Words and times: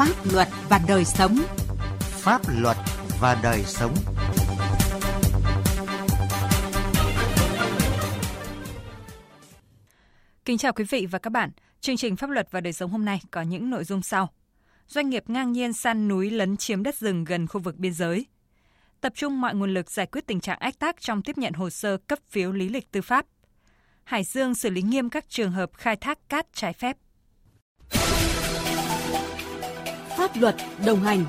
Pháp 0.00 0.32
luật 0.32 0.48
và 0.68 0.80
đời 0.88 1.04
sống. 1.04 1.38
Pháp 2.00 2.40
luật 2.58 2.76
và 3.20 3.40
đời 3.42 3.62
sống. 3.62 3.94
Kính 10.44 10.58
chào 10.58 10.72
quý 10.72 10.84
vị 10.84 11.06
và 11.06 11.18
các 11.18 11.30
bạn. 11.30 11.50
Chương 11.80 11.96
trình 11.96 12.16
Pháp 12.16 12.30
luật 12.30 12.48
và 12.50 12.60
đời 12.60 12.72
sống 12.72 12.90
hôm 12.90 13.04
nay 13.04 13.20
có 13.30 13.42
những 13.42 13.70
nội 13.70 13.84
dung 13.84 14.02
sau. 14.02 14.28
Doanh 14.86 15.10
nghiệp 15.10 15.30
ngang 15.30 15.52
nhiên 15.52 15.72
săn 15.72 16.08
núi 16.08 16.30
lấn 16.30 16.56
chiếm 16.56 16.82
đất 16.82 16.94
rừng 16.94 17.24
gần 17.24 17.46
khu 17.46 17.60
vực 17.60 17.76
biên 17.76 17.92
giới. 17.92 18.26
Tập 19.00 19.12
trung 19.16 19.40
mọi 19.40 19.54
nguồn 19.54 19.74
lực 19.74 19.90
giải 19.90 20.06
quyết 20.06 20.26
tình 20.26 20.40
trạng 20.40 20.58
ách 20.58 20.78
tắc 20.78 21.00
trong 21.00 21.22
tiếp 21.22 21.38
nhận 21.38 21.52
hồ 21.52 21.70
sơ 21.70 21.96
cấp 21.96 22.18
phiếu 22.30 22.52
lý 22.52 22.68
lịch 22.68 22.92
tư 22.92 23.00
pháp. 23.00 23.26
Hải 24.04 24.24
Dương 24.24 24.54
xử 24.54 24.70
lý 24.70 24.82
nghiêm 24.82 25.10
các 25.10 25.28
trường 25.28 25.52
hợp 25.52 25.70
khai 25.74 25.96
thác 25.96 26.28
cát 26.28 26.46
trái 26.52 26.72
phép. 26.72 26.96
Pháp 30.20 30.36
luật 30.36 30.54
đồng 30.86 31.00
hành. 31.00 31.24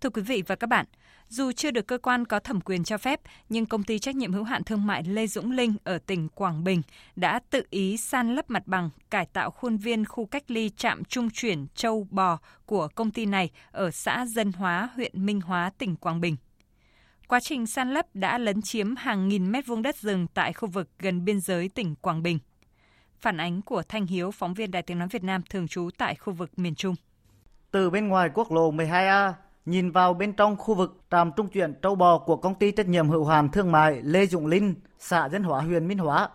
Thưa 0.00 0.10
quý 0.10 0.22
vị 0.22 0.42
và 0.46 0.54
các 0.56 0.66
bạn, 0.66 0.86
dù 1.28 1.52
chưa 1.52 1.70
được 1.70 1.86
cơ 1.86 1.98
quan 1.98 2.24
có 2.24 2.40
thẩm 2.40 2.60
quyền 2.60 2.84
cho 2.84 2.98
phép, 2.98 3.20
nhưng 3.48 3.66
công 3.66 3.82
ty 3.82 3.98
trách 3.98 4.16
nhiệm 4.16 4.32
hữu 4.32 4.44
hạn 4.44 4.64
thương 4.64 4.86
mại 4.86 5.02
Lê 5.02 5.26
Dũng 5.26 5.50
Linh 5.50 5.74
ở 5.84 5.98
tỉnh 5.98 6.28
Quảng 6.28 6.64
Bình 6.64 6.82
đã 7.16 7.40
tự 7.50 7.62
ý 7.70 7.96
san 7.96 8.34
lấp 8.34 8.50
mặt 8.50 8.62
bằng, 8.66 8.90
cải 9.10 9.26
tạo 9.26 9.50
khuôn 9.50 9.76
viên 9.76 10.04
khu 10.04 10.26
cách 10.26 10.44
ly 10.50 10.70
trạm 10.76 11.04
trung 11.04 11.30
chuyển 11.30 11.66
châu 11.74 12.06
bò 12.10 12.38
của 12.66 12.88
công 12.94 13.10
ty 13.10 13.26
này 13.26 13.50
ở 13.70 13.90
xã 13.90 14.26
Dân 14.26 14.52
Hóa, 14.52 14.88
huyện 14.94 15.26
Minh 15.26 15.40
Hóa, 15.40 15.70
tỉnh 15.78 15.96
Quảng 15.96 16.20
Bình. 16.20 16.36
Quá 17.30 17.40
trình 17.40 17.66
san 17.66 17.90
lấp 17.90 18.06
đã 18.14 18.38
lấn 18.38 18.62
chiếm 18.62 18.96
hàng 18.96 19.28
nghìn 19.28 19.52
mét 19.52 19.66
vuông 19.66 19.82
đất 19.82 19.96
rừng 19.96 20.26
tại 20.34 20.52
khu 20.52 20.68
vực 20.68 20.88
gần 20.98 21.24
biên 21.24 21.40
giới 21.40 21.68
tỉnh 21.68 21.94
Quảng 21.94 22.22
Bình. 22.22 22.38
Phản 23.20 23.36
ánh 23.36 23.62
của 23.62 23.82
Thanh 23.88 24.06
Hiếu, 24.06 24.30
phóng 24.30 24.54
viên 24.54 24.70
Đài 24.70 24.82
Tiếng 24.82 24.98
Nói 24.98 25.08
Việt 25.10 25.24
Nam 25.24 25.42
thường 25.50 25.68
trú 25.68 25.88
tại 25.98 26.14
khu 26.14 26.32
vực 26.32 26.50
miền 26.56 26.74
Trung. 26.74 26.94
Từ 27.70 27.90
bên 27.90 28.08
ngoài 28.08 28.30
quốc 28.34 28.52
lộ 28.52 28.72
12A, 28.72 29.32
nhìn 29.66 29.90
vào 29.90 30.14
bên 30.14 30.32
trong 30.32 30.56
khu 30.56 30.74
vực 30.74 31.02
trạm 31.10 31.32
trung 31.36 31.48
chuyển 31.48 31.74
trâu 31.82 31.94
bò 31.94 32.18
của 32.18 32.36
công 32.36 32.54
ty 32.54 32.70
trách 32.70 32.88
nhiệm 32.88 33.08
hữu 33.08 33.24
hạn 33.24 33.48
thương 33.48 33.72
mại 33.72 34.00
Lê 34.02 34.26
Dụng 34.26 34.46
Linh, 34.46 34.74
xã 34.98 35.28
Dân 35.28 35.42
Hóa, 35.42 35.60
huyện 35.60 35.88
Minh 35.88 35.98
Hóa, 35.98 36.28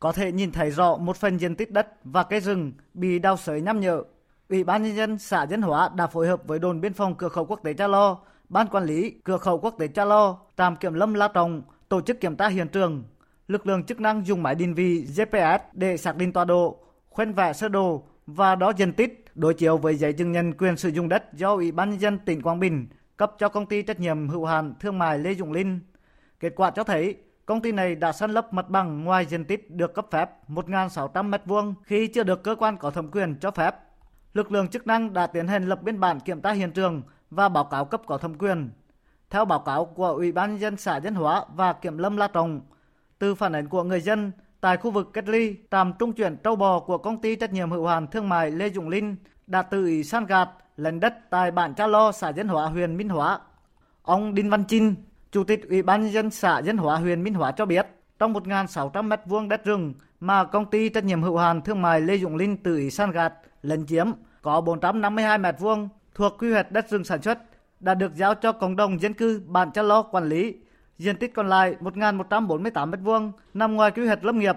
có 0.00 0.12
thể 0.12 0.32
nhìn 0.32 0.52
thấy 0.52 0.70
rõ 0.70 0.96
một 0.96 1.16
phần 1.16 1.38
diện 1.38 1.56
tích 1.56 1.70
đất 1.70 1.88
và 2.04 2.22
cây 2.22 2.40
rừng 2.40 2.72
bị 2.94 3.18
đào 3.18 3.36
sới 3.36 3.60
nhăm 3.60 3.80
nhở. 3.80 4.02
Ủy 4.48 4.64
ban 4.64 4.82
nhân 4.82 4.96
dân 4.96 5.18
xã 5.18 5.46
Dân 5.46 5.62
Hóa 5.62 5.90
đã 5.94 6.06
phối 6.06 6.28
hợp 6.28 6.42
với 6.46 6.58
đồn 6.58 6.80
biên 6.80 6.92
phòng 6.92 7.14
cửa 7.14 7.28
khẩu 7.28 7.44
quốc 7.44 7.60
tế 7.62 7.74
Cha 7.74 7.86
Lo, 7.86 8.18
ban 8.48 8.68
quản 8.68 8.84
lý 8.84 9.10
cửa 9.10 9.38
khẩu 9.38 9.58
quốc 9.58 9.74
tế 9.78 9.88
Cha 9.88 10.04
Lo, 10.04 10.38
trạm 10.56 10.76
kiểm 10.76 10.94
lâm 10.94 11.14
La 11.14 11.28
Trồng 11.28 11.62
tổ 11.88 12.00
chức 12.00 12.20
kiểm 12.20 12.36
tra 12.36 12.48
hiện 12.48 12.68
trường. 12.68 13.04
Lực 13.48 13.66
lượng 13.66 13.84
chức 13.84 14.00
năng 14.00 14.26
dùng 14.26 14.42
máy 14.42 14.54
định 14.54 14.74
vị 14.74 15.00
GPS 15.00 15.62
để 15.72 15.96
xác 15.96 16.16
định 16.16 16.32
tọa 16.32 16.44
độ, 16.44 16.78
khoen 17.08 17.32
vẽ 17.32 17.52
sơ 17.52 17.68
đồ 17.68 18.02
và 18.26 18.54
đo 18.54 18.72
diện 18.76 18.92
tích 18.92 19.24
đối 19.34 19.54
chiếu 19.54 19.76
với 19.76 19.94
giấy 19.94 20.12
chứng 20.12 20.32
nhận 20.32 20.52
quyền 20.52 20.76
sử 20.76 20.88
dụng 20.88 21.08
đất 21.08 21.34
do 21.34 21.54
Ủy 21.54 21.72
ban 21.72 21.90
nhân 21.90 22.00
dân 22.00 22.18
tỉnh 22.18 22.42
Quảng 22.42 22.60
Bình 22.60 22.86
cấp 23.16 23.32
cho 23.38 23.48
công 23.48 23.66
ty 23.66 23.82
trách 23.82 24.00
nhiệm 24.00 24.28
hữu 24.28 24.44
hạn 24.44 24.74
thương 24.80 24.98
mại 24.98 25.18
Lê 25.18 25.34
Dũng 25.34 25.52
Linh. 25.52 25.80
Kết 26.40 26.52
quả 26.56 26.70
cho 26.70 26.84
thấy 26.84 27.16
công 27.46 27.60
ty 27.60 27.72
này 27.72 27.94
đã 27.94 28.12
săn 28.12 28.30
lấp 28.30 28.52
mặt 28.52 28.68
bằng 28.68 29.04
ngoài 29.04 29.26
diện 29.26 29.44
tích 29.44 29.70
được 29.70 29.94
cấp 29.94 30.06
phép 30.10 30.30
1.600 30.48 31.30
m2 31.30 31.74
khi 31.82 32.06
chưa 32.06 32.24
được 32.24 32.42
cơ 32.42 32.54
quan 32.54 32.76
có 32.76 32.90
thẩm 32.90 33.10
quyền 33.10 33.36
cho 33.40 33.50
phép. 33.50 33.74
Lực 34.34 34.52
lượng 34.52 34.68
chức 34.68 34.86
năng 34.86 35.12
đã 35.12 35.26
tiến 35.26 35.48
hành 35.48 35.68
lập 35.68 35.82
biên 35.82 36.00
bản 36.00 36.20
kiểm 36.20 36.40
tra 36.40 36.52
hiện 36.52 36.70
trường 36.70 37.02
và 37.30 37.48
báo 37.48 37.64
cáo 37.64 37.84
cấp 37.84 38.02
có 38.06 38.18
thẩm 38.18 38.34
quyền. 38.38 38.70
Theo 39.30 39.44
báo 39.44 39.58
cáo 39.58 39.84
của 39.84 40.08
Ủy 40.08 40.32
ban 40.32 40.50
nhân 40.50 40.60
dân 40.60 40.76
xã 40.76 40.96
Dân 40.96 41.14
Hóa 41.14 41.44
và 41.54 41.72
Kiểm 41.72 41.98
lâm 41.98 42.16
La 42.16 42.28
Trồng, 42.28 42.60
từ 43.18 43.34
phản 43.34 43.52
ánh 43.52 43.68
của 43.68 43.82
người 43.82 44.00
dân 44.00 44.32
tại 44.60 44.76
khu 44.76 44.90
vực 44.90 45.10
cách 45.12 45.28
ly, 45.28 45.56
trạm 45.70 45.92
trung 45.98 46.12
chuyển 46.12 46.36
trâu 46.36 46.56
bò 46.56 46.80
của 46.80 46.98
công 46.98 47.20
ty 47.20 47.36
trách 47.36 47.52
nhiệm 47.52 47.70
hữu 47.70 47.86
hạn 47.86 48.06
thương 48.06 48.28
mại 48.28 48.50
Lê 48.50 48.66
Dụng 48.66 48.88
Linh 48.88 49.16
đã 49.46 49.62
tự 49.62 49.86
ý 49.86 50.04
san 50.04 50.26
gạt 50.26 50.48
lấn 50.76 51.00
đất 51.00 51.30
tại 51.30 51.50
bản 51.50 51.74
Cha 51.74 51.86
Lo, 51.86 52.12
xã 52.12 52.28
Dân 52.28 52.48
Hóa, 52.48 52.66
huyện 52.66 52.96
Minh 52.96 53.08
Hóa. 53.08 53.38
Ông 54.02 54.34
Đinh 54.34 54.50
Văn 54.50 54.64
Chinh, 54.64 54.94
Chủ 55.32 55.44
tịch 55.44 55.68
Ủy 55.68 55.82
ban 55.82 56.02
nhân 56.02 56.12
dân 56.12 56.30
xã 56.30 56.58
Dân 56.58 56.76
Hóa, 56.76 56.96
huyện 56.96 57.22
Minh 57.22 57.34
Hóa 57.34 57.52
cho 57.52 57.66
biết, 57.66 57.86
trong 58.18 58.32
1.600 58.32 59.08
m2 59.08 59.48
đất 59.48 59.64
rừng 59.64 59.94
mà 60.20 60.44
công 60.44 60.70
ty 60.70 60.88
trách 60.88 61.04
nhiệm 61.04 61.22
hữu 61.22 61.36
hạn 61.36 61.62
thương 61.62 61.82
mại 61.82 62.00
Lê 62.00 62.14
Dụng 62.14 62.36
Linh 62.36 62.56
tự 62.56 62.76
ý 62.76 62.90
san 62.90 63.10
gạt 63.10 63.34
lấn 63.62 63.86
chiếm 63.86 64.06
có 64.42 64.60
452 64.60 65.38
m2 65.38 65.88
thuộc 66.18 66.38
quy 66.38 66.52
hoạch 66.52 66.72
đất 66.72 66.88
rừng 66.90 67.04
sản 67.04 67.22
xuất 67.22 67.38
đã 67.80 67.94
được 67.94 68.14
giao 68.16 68.34
cho 68.34 68.52
cộng 68.52 68.76
đồng 68.76 69.00
dân 69.00 69.14
cư 69.14 69.42
bản 69.46 69.70
Cha 69.74 69.82
Lo 69.82 70.02
quản 70.02 70.28
lý. 70.28 70.54
Diện 70.98 71.16
tích 71.16 71.34
còn 71.34 71.48
lại 71.48 71.74
1.148 71.80 72.90
m2 72.90 73.32
nằm 73.54 73.74
ngoài 73.74 73.90
quy 73.90 74.06
hoạch 74.06 74.24
lâm 74.24 74.38
nghiệp. 74.38 74.56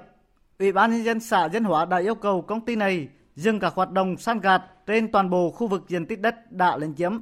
Ủy 0.59 0.72
ban 0.72 0.91
nhân 0.91 1.03
dân 1.03 1.19
xã 1.19 1.49
Dân 1.49 1.63
Hóa 1.63 1.85
đã 1.85 1.97
yêu 1.97 2.16
cầu 2.16 2.41
công 2.41 2.66
ty 2.66 2.75
này 2.75 3.07
dừng 3.35 3.59
các 3.59 3.73
hoạt 3.73 3.91
động 3.91 4.17
san 4.17 4.39
gạt 4.39 4.61
trên 4.88 5.11
toàn 5.11 5.29
bộ 5.29 5.51
khu 5.51 5.67
vực 5.67 5.83
diện 5.88 6.05
tích 6.05 6.22
đất 6.22 6.51
đã 6.51 6.77
lấn 6.77 6.94
chiếm. 6.94 7.17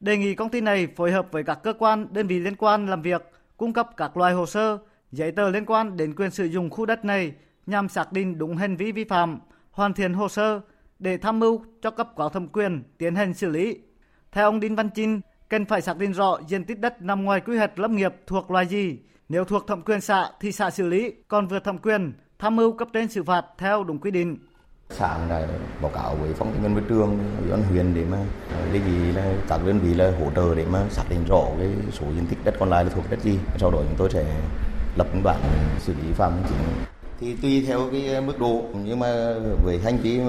Đề 0.00 0.16
nghị 0.16 0.34
công 0.34 0.48
ty 0.48 0.60
này 0.60 0.88
phối 0.96 1.12
hợp 1.12 1.26
với 1.30 1.44
các 1.44 1.58
cơ 1.62 1.72
quan, 1.72 2.06
đơn 2.10 2.26
vị 2.26 2.38
liên 2.38 2.56
quan 2.56 2.86
làm 2.86 3.02
việc, 3.02 3.30
cung 3.56 3.72
cấp 3.72 3.90
các 3.96 4.16
loại 4.16 4.32
hồ 4.32 4.46
sơ, 4.46 4.78
giấy 5.12 5.32
tờ 5.32 5.50
liên 5.50 5.66
quan 5.66 5.96
đến 5.96 6.14
quyền 6.14 6.30
sử 6.30 6.44
dụng 6.44 6.70
khu 6.70 6.86
đất 6.86 7.04
này 7.04 7.32
nhằm 7.66 7.88
xác 7.88 8.12
định 8.12 8.38
đúng 8.38 8.56
hành 8.56 8.76
vi 8.76 8.92
vi 8.92 9.04
phạm, 9.04 9.38
hoàn 9.70 9.92
thiện 9.94 10.14
hồ 10.14 10.28
sơ 10.28 10.60
để 10.98 11.16
tham 11.16 11.40
mưu 11.40 11.62
cho 11.82 11.90
cấp 11.90 12.08
có 12.16 12.28
thẩm 12.28 12.48
quyền 12.48 12.82
tiến 12.98 13.14
hành 13.14 13.34
xử 13.34 13.48
lý. 13.48 13.78
Theo 14.32 14.44
ông 14.44 14.60
Đinh 14.60 14.76
Văn 14.76 14.90
Chinh, 14.94 15.20
cần 15.48 15.64
phải 15.64 15.80
xác 15.80 15.96
định 15.96 16.12
rõ 16.12 16.38
diện 16.48 16.64
tích 16.64 16.80
đất 16.80 17.02
nằm 17.02 17.24
ngoài 17.24 17.40
quy 17.40 17.56
hoạch 17.56 17.78
lâm 17.78 17.96
nghiệp 17.96 18.14
thuộc 18.26 18.50
loài 18.50 18.66
gì. 18.66 18.98
Nếu 19.28 19.44
thuộc 19.44 19.66
thẩm 19.66 19.82
quyền 19.82 20.00
xã 20.00 20.30
thì 20.40 20.52
xã 20.52 20.70
xử 20.70 20.86
lý, 20.86 21.12
còn 21.28 21.46
vượt 21.46 21.64
thẩm 21.64 21.78
quyền 21.78 22.12
tham 22.38 22.56
mưu 22.56 22.72
cấp 22.72 22.88
trên 22.92 23.08
xử 23.08 23.22
phạt 23.22 23.44
theo 23.58 23.84
đúng 23.84 23.98
quy 23.98 24.10
định. 24.10 24.38
Xã 24.90 25.18
là 25.28 25.48
báo 25.82 25.90
cáo 25.94 26.16
với 26.16 26.34
phòng 26.34 26.50
tài 26.52 26.60
nguyên 26.60 26.74
môi 26.74 26.82
trường, 26.88 27.18
ủy 27.40 27.50
ban 27.50 27.62
huyện 27.62 27.94
để 27.94 28.04
mà 28.04 28.18
ờ, 28.52 28.72
đề 28.72 28.80
nghị 28.80 29.12
là 29.12 29.34
các 29.48 29.60
đơn 29.66 29.78
vị 29.78 29.94
là 29.94 30.12
hỗ 30.20 30.30
trợ 30.36 30.54
để 30.54 30.66
mà 30.72 30.84
xác 30.90 31.02
định 31.10 31.24
rõ 31.28 31.42
cái 31.58 31.68
số 31.92 32.06
diện 32.14 32.26
tích 32.26 32.38
đất 32.44 32.54
còn 32.60 32.70
lại 32.70 32.84
là 32.84 32.90
thuộc 32.90 33.04
đất 33.10 33.20
gì. 33.22 33.38
Sau 33.58 33.70
đó 33.70 33.78
chúng 33.78 33.96
tôi 33.98 34.10
sẽ 34.10 34.40
lập 34.96 35.06
biên 35.12 35.22
bản 35.22 35.40
xử 35.78 35.92
lý 35.92 36.12
phạm 36.12 36.32
hành 36.32 36.44
chính 36.48 36.87
thì 37.20 37.36
tùy 37.42 37.64
theo 37.66 37.88
cái 37.92 38.14
ờ, 38.14 38.20
mức 38.20 38.38
độ 38.38 38.64
nhưng 38.84 38.98
mà 38.98 39.34
với 39.64 39.78
hành 39.78 39.98
vi 40.02 40.20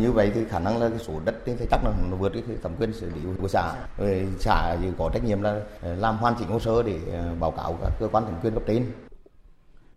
như 0.00 0.12
vậy 0.12 0.30
thì 0.34 0.44
khả 0.44 0.58
năng 0.58 0.80
là 0.80 0.88
cái 0.88 0.98
số 0.98 1.12
đất 1.24 1.34
trên 1.46 1.56
thế 1.58 1.66
chắc 1.70 1.84
là 1.84 1.92
nó 2.10 2.16
vượt 2.16 2.32
cái 2.32 2.42
thẩm 2.62 2.72
quyền 2.78 2.92
xử 2.92 3.10
lý 3.14 3.20
của 3.40 3.48
xã 3.48 3.72
rồi 3.98 4.26
xã 4.38 4.76
thì 4.82 4.88
có 4.98 5.10
trách 5.14 5.24
nhiệm 5.24 5.42
là 5.42 5.60
ờ, 5.82 5.94
làm 5.94 6.16
hoàn 6.16 6.34
chỉnh 6.38 6.48
hồ 6.48 6.60
sơ 6.60 6.82
để 6.82 6.98
ờ, 7.12 7.34
báo 7.40 7.50
cáo 7.50 7.78
các 7.82 7.92
cơ 8.00 8.08
quan 8.08 8.24
thẩm 8.24 8.34
quyền 8.42 8.54
cấp 8.54 8.62
trên 8.66 8.86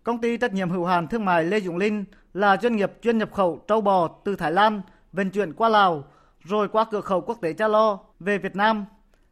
Công 0.02 0.20
ty 0.20 0.36
trách 0.36 0.52
nhiệm 0.52 0.70
hữu 0.70 0.84
hạn 0.84 1.08
thương 1.08 1.24
mại 1.24 1.44
Lê 1.44 1.60
Dũng 1.60 1.76
Linh 1.76 2.04
là 2.34 2.56
doanh 2.62 2.76
nghiệp 2.76 2.92
chuyên 3.02 3.18
nhập 3.18 3.32
khẩu 3.32 3.60
trâu 3.68 3.80
bò 3.80 4.08
từ 4.24 4.36
Thái 4.36 4.52
Lan 4.52 4.82
vận 5.12 5.30
chuyển 5.30 5.52
qua 5.52 5.68
Lào 5.68 6.04
rồi 6.44 6.68
qua 6.68 6.84
cửa 6.90 7.00
khẩu 7.00 7.20
quốc 7.20 7.38
tế 7.40 7.52
Cha 7.52 7.68
Lo 7.68 7.98
về 8.20 8.38
Việt 8.38 8.56
Nam. 8.56 8.84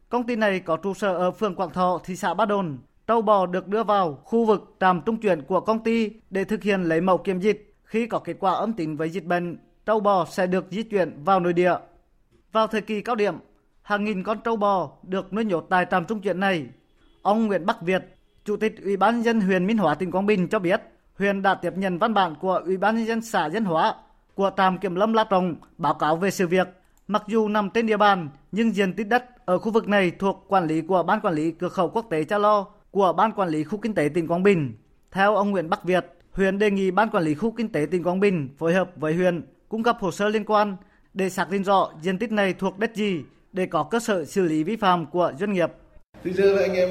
Công 0.09 0.27
ty 0.27 0.35
này 0.35 0.59
có 0.59 0.77
trụ 0.77 0.93
sở 0.93 1.13
ở 1.13 1.31
phường 1.31 1.55
Quảng 1.55 1.69
Thọ, 1.69 1.99
thị 2.03 2.15
xã 2.15 2.33
Ba 2.33 2.45
Đồn. 2.45 2.77
Trâu 3.07 3.21
bò 3.21 3.45
được 3.45 3.67
đưa 3.67 3.83
vào 3.83 4.19
khu 4.23 4.45
vực 4.45 4.75
trạm 4.79 5.01
trung 5.01 5.17
chuyển 5.17 5.41
của 5.41 5.59
công 5.59 5.83
ty 5.83 6.11
để 6.29 6.43
thực 6.43 6.63
hiện 6.63 6.83
lấy 6.83 7.01
mẫu 7.01 7.17
kiểm 7.17 7.39
dịch. 7.39 7.75
Khi 7.83 8.07
có 8.07 8.19
kết 8.19 8.35
quả 8.39 8.53
âm 8.53 8.73
tính 8.73 8.97
với 8.97 9.09
dịch 9.09 9.25
bệnh, 9.25 9.57
trâu 9.85 9.99
bò 9.99 10.25
sẽ 10.25 10.47
được 10.47 10.65
di 10.71 10.83
chuyển 10.83 11.23
vào 11.23 11.39
nội 11.39 11.53
địa. 11.53 11.73
Vào 12.51 12.67
thời 12.67 12.81
kỳ 12.81 13.01
cao 13.01 13.15
điểm, 13.15 13.35
hàng 13.81 14.03
nghìn 14.03 14.23
con 14.23 14.39
trâu 14.43 14.55
bò 14.55 14.89
được 15.03 15.33
nuôi 15.33 15.45
nhốt 15.45 15.65
tại 15.69 15.85
trạm 15.91 16.05
trung 16.05 16.21
chuyển 16.21 16.39
này. 16.39 16.65
Ông 17.21 17.47
Nguyễn 17.47 17.65
Bắc 17.65 17.81
Việt, 17.81 18.03
Chủ 18.45 18.57
tịch 18.57 18.83
Ủy 18.83 18.97
ban 18.97 19.15
nhân 19.15 19.23
dân 19.23 19.41
huyện 19.41 19.67
Minh 19.67 19.77
Hóa 19.77 19.95
tỉnh 19.95 20.11
Quảng 20.11 20.25
Bình 20.25 20.47
cho 20.47 20.59
biết, 20.59 20.81
huyện 21.17 21.41
đã 21.41 21.55
tiếp 21.55 21.73
nhận 21.75 21.97
văn 21.97 22.13
bản 22.13 22.35
của 22.41 22.61
Ủy 22.65 22.77
ban 22.77 22.95
nhân 22.95 23.05
dân 23.05 23.21
xã 23.21 23.49
Dân 23.49 23.65
Hóa 23.65 23.95
của 24.35 24.51
trạm 24.57 24.77
kiểm 24.77 24.95
lâm 24.95 25.13
La 25.13 25.23
Trồng 25.23 25.55
báo 25.77 25.93
cáo 25.93 26.15
về 26.15 26.31
sự 26.31 26.47
việc. 26.47 26.67
Mặc 27.07 27.23
dù 27.27 27.47
nằm 27.47 27.69
trên 27.69 27.87
địa 27.87 27.97
bàn, 27.97 28.29
nhưng 28.51 28.75
diện 28.75 28.93
tích 28.93 29.07
đất 29.07 29.45
ở 29.45 29.57
khu 29.57 29.71
vực 29.71 29.87
này 29.87 30.11
thuộc 30.11 30.45
quản 30.47 30.67
lý 30.67 30.81
của 30.81 31.03
Ban 31.03 31.21
quản 31.21 31.33
lý 31.33 31.51
cửa 31.51 31.69
khẩu 31.69 31.89
quốc 31.89 32.05
tế 32.09 32.23
Cha 32.23 32.37
Lo 32.37 32.65
của 32.91 33.13
Ban 33.13 33.31
quản 33.31 33.49
lý 33.49 33.63
khu 33.63 33.77
kinh 33.77 33.93
tế 33.93 34.09
tỉnh 34.13 34.27
Quảng 34.27 34.43
Bình. 34.43 34.73
Theo 35.11 35.35
ông 35.35 35.51
Nguyễn 35.51 35.69
Bắc 35.69 35.83
Việt, 35.83 36.05
huyện 36.31 36.59
đề 36.59 36.71
nghị 36.71 36.91
Ban 36.91 37.09
quản 37.09 37.23
lý 37.23 37.35
khu 37.35 37.51
kinh 37.51 37.69
tế 37.69 37.85
tỉnh 37.91 38.03
Quảng 38.03 38.19
Bình 38.19 38.49
phối 38.57 38.73
hợp 38.73 38.91
với 38.95 39.13
huyện 39.13 39.41
cung 39.69 39.83
cấp 39.83 39.97
hồ 39.99 40.11
sơ 40.11 40.29
liên 40.29 40.45
quan 40.45 40.77
để 41.13 41.29
xác 41.29 41.49
định 41.49 41.63
rõ 41.63 41.89
diện 42.01 42.17
tích 42.19 42.31
này 42.31 42.53
thuộc 42.53 42.79
đất 42.79 42.95
gì 42.95 43.21
để 43.53 43.65
có 43.65 43.83
cơ 43.83 43.99
sở 43.99 44.25
xử 44.25 44.43
lý 44.43 44.63
vi 44.63 44.75
phạm 44.75 45.05
của 45.05 45.33
doanh 45.39 45.53
nghiệp. 45.53 45.71
Bây 46.23 46.33
giờ 46.33 46.55
là 46.55 46.61
anh 46.61 46.73
em 46.73 46.89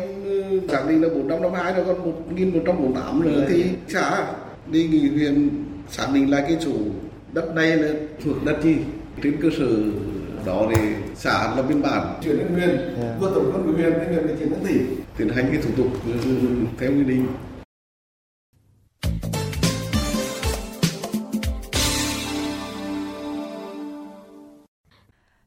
xác 0.69 0.85
định 0.89 1.03
là 1.03 1.09
452 1.09 1.75
rồi 1.75 1.85
còn 1.85 1.99
1148 2.11 3.23
nữa 3.23 3.47
thì 3.49 3.65
xã 3.89 4.35
đề 4.73 4.85
nghị 4.85 5.09
huyện 5.09 5.65
xác 5.89 6.07
định 6.15 6.31
lại 6.31 6.43
cái 6.49 6.57
chủ 6.65 6.75
đất 7.33 7.55
này 7.55 7.77
là 7.77 7.95
thuộc 8.25 8.45
đất 8.45 8.63
gì 8.63 8.77
trên 9.23 9.37
cơ 9.43 9.49
sở 9.59 9.67
đó 10.47 10.67
thì 10.75 10.81
xã 11.15 11.55
lập 11.57 11.65
biên 11.69 11.83
bản 11.83 12.21
chuyển 12.23 12.39
đến 12.39 12.49
huyện 12.49 12.69
yeah. 12.69 13.21
vượt 13.21 13.33
tổng 13.35 13.51
con 13.53 13.63
của 13.67 13.73
huyện 13.73 13.93
đến 13.93 14.09
huyện 14.13 14.27
để 14.27 14.37
chuyển 14.39 14.51
đến 14.51 14.61
tỉnh 14.69 15.01
tiến 15.17 15.29
hành 15.29 15.49
cái 15.53 15.63
thủ 15.63 15.71
tục 15.77 15.87
theo 16.79 16.91
quy 16.91 17.05
định 17.05 17.27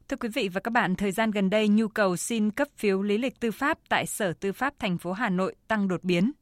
Thưa 0.08 0.16
quý 0.16 0.28
vị 0.28 0.48
và 0.48 0.60
các 0.60 0.70
bạn, 0.70 0.96
thời 0.96 1.12
gian 1.12 1.30
gần 1.30 1.50
đây 1.50 1.68
nhu 1.68 1.88
cầu 1.88 2.16
xin 2.16 2.50
cấp 2.50 2.68
phiếu 2.76 3.02
lý 3.02 3.18
lịch 3.18 3.40
tư 3.40 3.50
pháp 3.50 3.78
tại 3.88 4.06
Sở 4.06 4.32
Tư 4.32 4.52
pháp 4.52 4.74
thành 4.78 4.98
phố 4.98 5.12
Hà 5.12 5.28
Nội 5.28 5.54
tăng 5.68 5.88
đột 5.88 6.04
biến. 6.04 6.32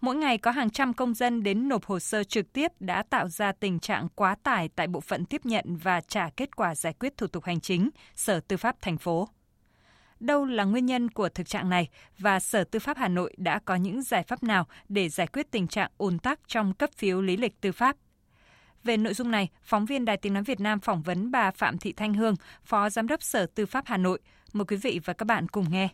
Mỗi 0.00 0.16
ngày 0.16 0.38
có 0.38 0.50
hàng 0.50 0.70
trăm 0.70 0.94
công 0.94 1.14
dân 1.14 1.42
đến 1.42 1.68
nộp 1.68 1.84
hồ 1.84 1.98
sơ 1.98 2.24
trực 2.24 2.52
tiếp 2.52 2.72
đã 2.80 3.02
tạo 3.02 3.28
ra 3.28 3.52
tình 3.52 3.80
trạng 3.80 4.08
quá 4.14 4.36
tải 4.42 4.68
tại 4.68 4.86
bộ 4.86 5.00
phận 5.00 5.24
tiếp 5.24 5.46
nhận 5.46 5.76
và 5.76 6.00
trả 6.00 6.30
kết 6.36 6.56
quả 6.56 6.74
giải 6.74 6.92
quyết 6.92 7.16
thủ 7.16 7.26
tục 7.26 7.44
hành 7.44 7.60
chính, 7.60 7.90
Sở 8.16 8.40
Tư 8.40 8.56
pháp 8.56 8.76
thành 8.80 8.98
phố. 8.98 9.28
Đâu 10.20 10.44
là 10.44 10.64
nguyên 10.64 10.86
nhân 10.86 11.10
của 11.10 11.28
thực 11.28 11.48
trạng 11.48 11.70
này 11.70 11.88
và 12.18 12.40
Sở 12.40 12.64
Tư 12.64 12.78
pháp 12.78 12.96
Hà 12.96 13.08
Nội 13.08 13.34
đã 13.36 13.58
có 13.64 13.74
những 13.74 14.02
giải 14.02 14.22
pháp 14.22 14.42
nào 14.42 14.66
để 14.88 15.08
giải 15.08 15.26
quyết 15.26 15.50
tình 15.50 15.68
trạng 15.68 15.90
ùn 15.98 16.18
tắc 16.18 16.40
trong 16.46 16.74
cấp 16.74 16.90
phiếu 16.96 17.22
lý 17.22 17.36
lịch 17.36 17.60
tư 17.60 17.72
pháp? 17.72 17.96
Về 18.84 18.96
nội 18.96 19.14
dung 19.14 19.30
này, 19.30 19.48
phóng 19.62 19.86
viên 19.86 20.04
Đài 20.04 20.16
Tiếng 20.16 20.34
Nói 20.34 20.42
Việt 20.42 20.60
Nam 20.60 20.80
phỏng 20.80 21.02
vấn 21.02 21.30
bà 21.30 21.50
Phạm 21.50 21.78
Thị 21.78 21.92
Thanh 21.92 22.14
Hương, 22.14 22.34
Phó 22.64 22.90
Giám 22.90 23.06
đốc 23.06 23.22
Sở 23.22 23.46
Tư 23.46 23.66
pháp 23.66 23.84
Hà 23.86 23.96
Nội. 23.96 24.20
Mời 24.52 24.64
quý 24.64 24.76
vị 24.76 25.00
và 25.04 25.12
các 25.12 25.24
bạn 25.24 25.48
cùng 25.48 25.66
nghe. 25.70 25.88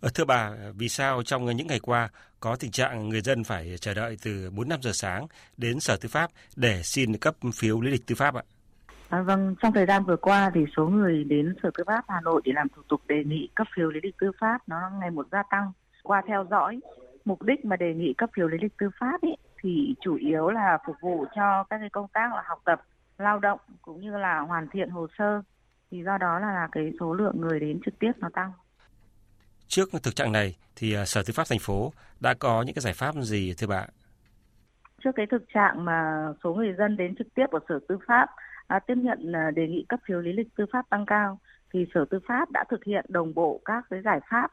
Ờ, 0.00 0.08
thưa 0.14 0.24
bà, 0.24 0.50
vì 0.74 0.88
sao 0.88 1.22
trong 1.22 1.44
những 1.44 1.66
ngày 1.66 1.80
qua 1.80 2.08
có 2.40 2.56
tình 2.60 2.70
trạng 2.70 3.08
người 3.08 3.20
dân 3.20 3.44
phải 3.44 3.76
chờ 3.80 3.94
đợi 3.94 4.16
từ 4.24 4.50
4-5 4.50 4.80
giờ 4.80 4.90
sáng 4.92 5.26
đến 5.56 5.80
Sở 5.80 5.96
Tư 6.00 6.08
pháp 6.08 6.30
để 6.56 6.82
xin 6.82 7.16
cấp 7.16 7.34
phiếu 7.54 7.80
lý 7.80 7.90
lịch 7.90 8.06
tư 8.06 8.14
pháp 8.14 8.34
ạ? 8.34 8.42
À, 9.08 9.22
vâng, 9.22 9.54
trong 9.62 9.72
thời 9.72 9.86
gian 9.86 10.04
vừa 10.04 10.16
qua 10.16 10.50
thì 10.54 10.60
số 10.76 10.86
người 10.86 11.24
đến 11.24 11.54
Sở 11.62 11.70
Tư 11.78 11.84
pháp 11.86 12.04
Hà 12.08 12.20
Nội 12.20 12.42
để 12.44 12.52
làm 12.54 12.68
thủ 12.76 12.82
tục 12.88 13.00
đề 13.08 13.24
nghị 13.24 13.48
cấp 13.54 13.66
phiếu 13.76 13.90
lý 13.90 14.00
lịch 14.02 14.14
tư 14.20 14.30
pháp 14.40 14.58
nó 14.66 14.90
ngày 15.00 15.10
một 15.10 15.26
gia 15.32 15.42
tăng. 15.50 15.72
Qua 16.02 16.22
theo 16.28 16.46
dõi, 16.50 16.80
mục 17.24 17.42
đích 17.42 17.64
mà 17.64 17.76
đề 17.76 17.94
nghị 17.94 18.14
cấp 18.18 18.30
phiếu 18.36 18.48
lý 18.48 18.58
lịch 18.62 18.78
tư 18.78 18.90
pháp 19.00 19.22
ý, 19.22 19.30
thì 19.62 19.94
chủ 20.00 20.14
yếu 20.14 20.48
là 20.48 20.78
phục 20.86 20.96
vụ 21.00 21.24
cho 21.36 21.64
các 21.70 21.78
cái 21.78 21.90
công 21.90 22.08
tác 22.08 22.34
là 22.34 22.42
học 22.46 22.62
tập, 22.64 22.82
lao 23.18 23.38
động 23.38 23.60
cũng 23.82 24.00
như 24.00 24.16
là 24.16 24.38
hoàn 24.38 24.68
thiện 24.68 24.90
hồ 24.90 25.06
sơ. 25.18 25.42
Thì 25.90 26.02
do 26.04 26.18
đó 26.18 26.38
là, 26.38 26.52
là 26.52 26.68
cái 26.72 26.92
số 27.00 27.14
lượng 27.14 27.40
người 27.40 27.60
đến 27.60 27.80
trực 27.84 27.98
tiếp 27.98 28.12
nó 28.16 28.28
tăng. 28.34 28.52
Trước 29.68 29.88
thực 30.02 30.16
trạng 30.16 30.32
này 30.32 30.56
thì 30.76 30.94
à, 30.94 31.04
Sở 31.04 31.22
Tư 31.26 31.32
pháp 31.36 31.44
thành 31.48 31.58
phố 31.58 31.92
đã 32.20 32.34
có 32.38 32.62
những 32.62 32.74
cái 32.74 32.82
giải 32.82 32.94
pháp 32.94 33.14
gì 33.14 33.54
thưa 33.58 33.66
bà? 33.66 33.86
Trước 35.04 35.10
cái 35.16 35.26
thực 35.30 35.42
trạng 35.54 35.84
mà 35.84 36.26
số 36.44 36.54
người 36.54 36.74
dân 36.78 36.96
đến 36.96 37.14
trực 37.18 37.26
tiếp 37.34 37.46
ở 37.50 37.58
Sở 37.68 37.78
Tư 37.88 37.98
pháp 38.06 38.26
à, 38.66 38.78
tiếp 38.86 38.94
nhận 38.96 39.32
à, 39.32 39.50
đề 39.50 39.68
nghị 39.68 39.84
cấp 39.88 40.00
phiếu 40.08 40.20
lý 40.20 40.32
lịch 40.32 40.48
tư 40.56 40.64
pháp 40.72 40.90
tăng 40.90 41.06
cao 41.06 41.38
thì 41.72 41.86
Sở 41.94 42.04
Tư 42.10 42.18
pháp 42.28 42.50
đã 42.50 42.64
thực 42.70 42.84
hiện 42.84 43.04
đồng 43.08 43.34
bộ 43.34 43.60
các 43.64 43.84
cái 43.90 44.00
giải 44.04 44.20
pháp. 44.30 44.52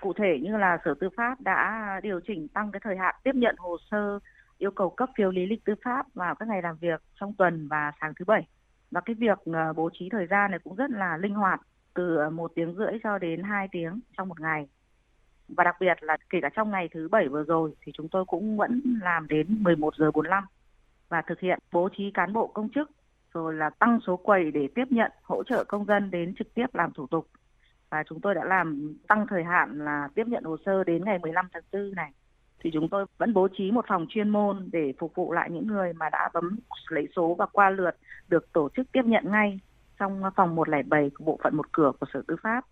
Cụ 0.00 0.12
thể 0.12 0.38
như 0.42 0.56
là 0.56 0.78
Sở 0.84 0.94
Tư 1.00 1.08
pháp 1.16 1.40
đã 1.40 2.00
điều 2.02 2.20
chỉnh 2.26 2.48
tăng 2.48 2.72
cái 2.72 2.80
thời 2.84 2.96
hạn 2.96 3.14
tiếp 3.24 3.34
nhận 3.34 3.54
hồ 3.58 3.76
sơ 3.90 4.18
yêu 4.58 4.70
cầu 4.70 4.90
cấp 4.90 5.10
phiếu 5.16 5.30
lý 5.30 5.46
lịch 5.46 5.64
tư 5.64 5.74
pháp 5.84 6.06
vào 6.14 6.34
các 6.34 6.48
ngày 6.48 6.62
làm 6.62 6.76
việc 6.76 7.02
trong 7.20 7.34
tuần 7.38 7.68
và 7.68 7.92
sáng 8.00 8.12
thứ 8.18 8.24
bảy. 8.24 8.46
Và 8.90 9.00
cái 9.00 9.14
việc 9.14 9.38
à, 9.52 9.72
bố 9.72 9.90
trí 9.92 10.08
thời 10.12 10.26
gian 10.26 10.50
này 10.50 10.60
cũng 10.64 10.74
rất 10.74 10.90
là 10.90 11.16
linh 11.16 11.34
hoạt 11.34 11.60
từ 11.96 12.16
ờ, 12.16 12.30
một 12.30 12.52
tiếng 12.54 12.74
rưỡi 12.74 12.92
cho 13.02 13.18
đến 13.18 13.42
2 13.42 13.68
tiếng 13.72 14.00
trong 14.16 14.28
một 14.28 14.40
ngày. 14.40 14.68
Và 15.48 15.64
đặc 15.64 15.76
biệt 15.80 15.96
là 16.00 16.16
kể 16.30 16.38
cả 16.42 16.48
trong 16.56 16.70
ngày 16.70 16.88
thứ 16.94 17.08
bảy 17.08 17.28
vừa 17.28 17.42
rồi 17.42 17.72
thì 17.82 17.92
chúng 17.94 18.08
tôi 18.08 18.24
cũng 18.24 18.56
vẫn 18.56 18.82
làm 19.02 19.28
đến 19.28 19.46
11 19.62 19.94
giờ 19.96 20.10
45 20.10 20.44
và 21.08 21.22
thực 21.26 21.40
hiện 21.40 21.58
bố 21.72 21.88
trí 21.96 22.10
cán 22.10 22.32
bộ 22.32 22.46
công 22.46 22.68
chức, 22.74 22.90
rồi 23.34 23.54
là 23.54 23.70
tăng 23.70 23.98
số 24.06 24.16
quầy 24.16 24.50
để 24.50 24.68
tiếp 24.74 24.84
nhận, 24.90 25.10
hỗ 25.22 25.44
trợ 25.44 25.64
công 25.64 25.84
dân 25.84 26.10
đến 26.10 26.34
trực 26.38 26.54
tiếp 26.54 26.66
làm 26.72 26.92
thủ 26.92 27.06
tục. 27.06 27.28
Và 27.90 28.02
chúng 28.08 28.20
tôi 28.20 28.34
đã 28.34 28.44
làm, 28.44 28.96
tăng 29.08 29.26
thời 29.26 29.44
hạn 29.44 29.84
là 29.84 30.08
tiếp 30.14 30.26
nhận 30.26 30.44
hồ 30.44 30.56
sơ 30.66 30.84
đến 30.84 31.04
ngày 31.04 31.18
15 31.18 31.48
tháng 31.52 31.62
4 31.72 31.94
này. 31.94 32.10
Thì 32.60 32.70
chúng 32.72 32.88
tôi 32.88 33.06
vẫn 33.18 33.34
bố 33.34 33.48
trí 33.58 33.70
một 33.70 33.84
phòng 33.88 34.06
chuyên 34.08 34.28
môn 34.28 34.68
để 34.72 34.92
phục 34.98 35.14
vụ 35.14 35.32
lại 35.32 35.50
những 35.50 35.66
người 35.66 35.92
mà 35.92 36.08
đã 36.10 36.30
bấm 36.34 36.58
lấy 36.88 37.08
số 37.16 37.34
và 37.38 37.46
qua 37.46 37.70
lượt 37.70 37.96
được 38.28 38.52
tổ 38.52 38.68
chức 38.76 38.92
tiếp 38.92 39.02
nhận 39.04 39.30
ngay 39.30 39.60
trong 39.98 40.22
phòng 40.36 40.54
107 40.54 41.10
của 41.10 41.24
bộ 41.24 41.38
phận 41.42 41.56
một 41.56 41.72
cửa 41.72 41.92
của 42.00 42.06
Sở 42.14 42.22
Tư 42.28 42.36
pháp. 42.42 42.64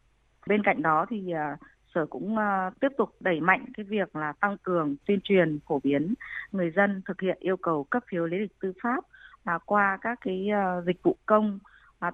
Bên 0.47 0.63
cạnh 0.63 0.83
đó 0.83 1.07
thì 1.11 1.31
à, 1.31 1.57
Sở 1.95 2.07
cũng 2.07 2.39
à, 2.39 2.71
tiếp 2.81 2.89
tục 2.99 3.11
đẩy 3.21 3.41
mạnh 3.41 3.65
cái 3.77 3.85
việc 3.85 4.17
là 4.17 4.33
tăng 4.33 4.57
cường 4.63 4.97
tuyên 5.07 5.21
truyền, 5.25 5.59
phổ 5.69 5.81
biến 5.85 6.15
người 6.53 6.71
dân 6.77 7.03
thực 7.09 7.21
hiện 7.21 7.39
yêu 7.41 7.57
cầu 7.57 7.85
cấp 7.85 8.03
phiếu 8.11 8.27
lý 8.27 8.39
lịch 8.39 8.61
tư 8.61 8.73
pháp 8.83 9.05
là 9.45 9.59
qua 9.59 9.99
các 10.01 10.19
cái 10.21 10.49
à, 10.51 10.81
dịch 10.87 11.03
vụ 11.03 11.17
công 11.27 11.59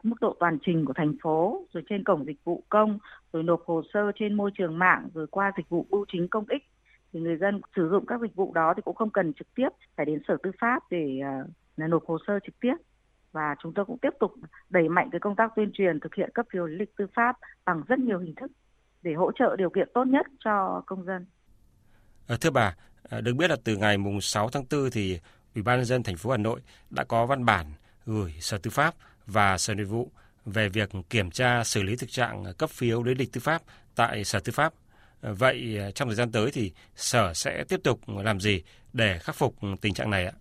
mức 0.02 0.14
độ 0.20 0.36
toàn 0.40 0.58
trình 0.62 0.84
của 0.84 0.92
thành 0.92 1.14
phố, 1.22 1.64
rồi 1.72 1.82
trên 1.88 2.04
cổng 2.04 2.24
dịch 2.24 2.44
vụ 2.44 2.62
công, 2.68 2.98
rồi 3.32 3.42
nộp 3.42 3.62
hồ 3.66 3.82
sơ 3.94 4.12
trên 4.14 4.34
môi 4.34 4.50
trường 4.58 4.78
mạng, 4.78 5.08
rồi 5.14 5.26
qua 5.26 5.52
dịch 5.56 5.68
vụ 5.68 5.86
bưu 5.90 6.04
chính 6.12 6.28
công 6.28 6.44
ích 6.48 6.62
thì 7.12 7.20
người 7.20 7.36
dân 7.36 7.60
sử 7.76 7.88
dụng 7.88 8.06
các 8.06 8.20
dịch 8.20 8.34
vụ 8.34 8.52
đó 8.54 8.74
thì 8.76 8.82
cũng 8.84 8.96
không 8.96 9.10
cần 9.10 9.32
trực 9.32 9.54
tiếp 9.54 9.68
phải 9.96 10.06
đến 10.06 10.20
sở 10.28 10.36
tư 10.42 10.50
pháp 10.60 10.82
để 10.90 11.20
nộp 11.76 12.06
hồ 12.06 12.18
sơ 12.26 12.38
trực 12.44 12.60
tiếp 12.60 12.74
và 13.32 13.54
chúng 13.62 13.72
tôi 13.74 13.84
cũng 13.84 13.98
tiếp 13.98 14.10
tục 14.20 14.32
đẩy 14.70 14.88
mạnh 14.88 15.08
cái 15.12 15.20
công 15.20 15.36
tác 15.36 15.52
tuyên 15.56 15.70
truyền 15.74 16.00
thực 16.00 16.14
hiện 16.14 16.30
cấp 16.34 16.46
phiếu 16.52 16.66
lý 16.66 16.76
lịch 16.76 16.96
tư 16.96 17.06
pháp 17.14 17.36
bằng 17.64 17.82
rất 17.88 17.98
nhiều 17.98 18.18
hình 18.18 18.34
thức 18.34 18.50
để 19.02 19.14
hỗ 19.14 19.32
trợ 19.32 19.56
điều 19.56 19.70
kiện 19.70 19.88
tốt 19.94 20.04
nhất 20.04 20.26
cho 20.44 20.82
công 20.86 21.04
dân. 21.04 21.26
À, 22.28 22.36
thưa 22.40 22.50
bà, 22.50 22.74
ờ, 23.02 23.20
được 23.20 23.34
biết 23.34 23.50
là 23.50 23.56
từ 23.64 23.76
ngày 23.76 23.98
mùng 23.98 24.20
6 24.20 24.48
tháng 24.48 24.64
4 24.70 24.90
thì 24.92 25.20
Ủy 25.54 25.62
ban 25.62 25.78
nhân 25.78 25.84
dân 25.84 26.02
thành 26.02 26.16
phố 26.16 26.30
Hà 26.30 26.36
Nội 26.36 26.60
đã 26.90 27.04
có 27.04 27.26
văn 27.26 27.44
bản 27.44 27.66
gửi 28.06 28.34
Sở 28.40 28.58
Tư 28.58 28.70
pháp 28.70 28.94
và 29.26 29.58
Sở 29.58 29.74
Nội 29.74 29.84
vụ 29.84 30.10
về 30.44 30.68
việc 30.68 30.90
kiểm 31.10 31.30
tra 31.30 31.64
xử 31.64 31.82
lý 31.82 31.96
thực 31.96 32.10
trạng 32.10 32.44
cấp 32.58 32.70
phiếu 32.70 33.02
lý 33.02 33.14
lịch 33.14 33.32
tư 33.32 33.40
pháp 33.40 33.62
tại 33.94 34.24
Sở 34.24 34.40
Tư 34.40 34.52
pháp. 34.52 34.72
Ờ, 35.20 35.34
vậy 35.34 35.78
trong 35.94 36.08
thời 36.08 36.14
gian 36.14 36.32
tới 36.32 36.50
thì 36.52 36.72
Sở 36.96 37.34
sẽ 37.34 37.64
tiếp 37.68 37.80
tục 37.84 38.00
làm 38.06 38.40
gì 38.40 38.62
để 38.92 39.18
khắc 39.18 39.36
phục 39.36 39.54
tình 39.80 39.94
trạng 39.94 40.10
này 40.10 40.26
ạ? 40.26 40.32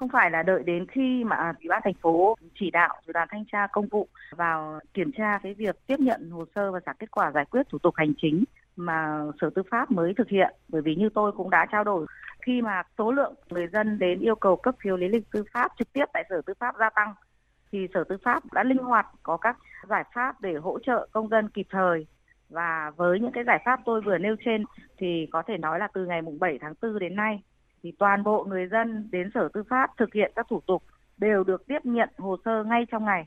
Không 0.00 0.08
phải 0.08 0.30
là 0.30 0.42
đợi 0.42 0.62
đến 0.62 0.86
khi 0.86 1.24
mà 1.24 1.52
Ủy 1.60 1.68
ban 1.68 1.80
thành 1.84 1.94
phố 1.94 2.36
chỉ 2.60 2.70
đạo 2.70 3.00
rồi 3.06 3.12
đoàn 3.12 3.28
thanh 3.30 3.44
tra 3.52 3.66
công 3.72 3.86
vụ 3.86 4.08
vào 4.30 4.80
kiểm 4.94 5.12
tra 5.12 5.38
cái 5.42 5.54
việc 5.54 5.86
tiếp 5.86 5.96
nhận 6.00 6.30
hồ 6.30 6.44
sơ 6.54 6.72
và 6.72 6.80
trả 6.86 6.92
kết 6.92 7.10
quả 7.10 7.32
giải 7.32 7.44
quyết 7.44 7.68
thủ 7.68 7.78
tục 7.78 7.94
hành 7.96 8.12
chính 8.16 8.44
mà 8.76 9.20
Sở 9.40 9.50
Tư 9.54 9.62
pháp 9.70 9.90
mới 9.90 10.14
thực 10.14 10.28
hiện. 10.28 10.54
Bởi 10.68 10.82
vì 10.82 10.94
như 10.94 11.08
tôi 11.14 11.32
cũng 11.32 11.50
đã 11.50 11.66
trao 11.72 11.84
đổi, 11.84 12.06
khi 12.46 12.62
mà 12.62 12.82
số 12.98 13.12
lượng 13.12 13.34
người 13.50 13.66
dân 13.66 13.98
đến 13.98 14.20
yêu 14.20 14.34
cầu 14.34 14.56
cấp 14.56 14.74
phiếu 14.82 14.96
lý 14.96 15.08
lịch 15.08 15.30
tư 15.32 15.44
pháp 15.52 15.72
trực 15.78 15.92
tiếp 15.92 16.04
tại 16.12 16.24
Sở 16.28 16.42
Tư 16.46 16.52
pháp 16.60 16.74
gia 16.78 16.90
tăng, 16.90 17.14
thì 17.72 17.86
Sở 17.94 18.04
Tư 18.04 18.16
pháp 18.24 18.52
đã 18.52 18.64
linh 18.64 18.78
hoạt 18.78 19.06
có 19.22 19.36
các 19.36 19.56
giải 19.88 20.04
pháp 20.14 20.40
để 20.40 20.54
hỗ 20.54 20.78
trợ 20.78 21.08
công 21.12 21.28
dân 21.28 21.48
kịp 21.48 21.66
thời. 21.70 22.06
Và 22.48 22.90
với 22.96 23.20
những 23.20 23.32
cái 23.32 23.44
giải 23.44 23.62
pháp 23.64 23.80
tôi 23.84 24.00
vừa 24.00 24.18
nêu 24.18 24.36
trên 24.44 24.64
thì 24.98 25.26
có 25.32 25.42
thể 25.46 25.58
nói 25.58 25.78
là 25.78 25.88
từ 25.94 26.06
ngày 26.06 26.22
mùng 26.22 26.38
7 26.38 26.58
tháng 26.60 26.74
4 26.82 26.98
đến 26.98 27.16
nay 27.16 27.42
thì 27.82 27.92
toàn 27.98 28.24
bộ 28.24 28.44
người 28.44 28.66
dân 28.66 29.08
đến 29.12 29.30
Sở 29.34 29.48
Tư 29.54 29.62
pháp 29.70 29.90
thực 29.98 30.14
hiện 30.14 30.32
các 30.36 30.46
thủ 30.50 30.60
tục 30.66 30.82
đều 31.18 31.44
được 31.44 31.66
tiếp 31.66 31.78
nhận 31.84 32.08
hồ 32.18 32.36
sơ 32.44 32.64
ngay 32.64 32.86
trong 32.90 33.04
ngày 33.04 33.24